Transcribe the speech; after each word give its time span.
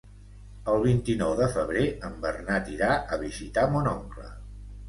El 0.71 0.79
vint-i-nou 0.85 1.33
de 1.41 1.49
febrer 1.57 1.85
en 2.09 2.17
Bernat 2.25 2.73
irà 2.79 2.93
a 3.17 3.23
visitar 3.27 3.71
mon 3.77 3.93
oncle. 3.95 4.27